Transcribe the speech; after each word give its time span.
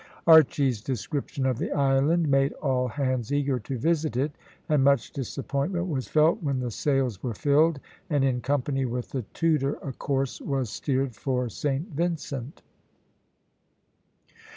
Archy's 0.25 0.81
description 0.81 1.45
of 1.45 1.59
the 1.59 1.71
island 1.73 2.27
made 2.27 2.53
all 2.53 2.87
hands 2.87 3.31
eager 3.31 3.59
to 3.59 3.77
visit 3.77 4.17
it, 4.17 4.31
and 4.67 4.83
much 4.83 5.11
disappointment 5.11 5.87
was 5.87 6.07
felt 6.07 6.41
when 6.41 6.59
the 6.59 6.71
sails 6.71 7.21
were 7.21 7.35
filled, 7.35 7.79
and, 8.09 8.23
in 8.23 8.41
company 8.41 8.83
with 8.83 9.11
the 9.11 9.21
Tudor, 9.35 9.75
a 9.75 9.93
course 9.93 10.41
was 10.41 10.71
steered 10.71 11.13
for 11.15 11.49
Saint 11.49 11.89
Vincent. 11.93 12.63